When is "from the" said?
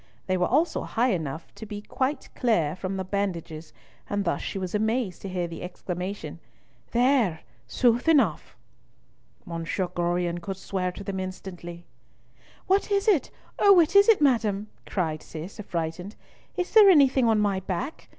2.75-3.03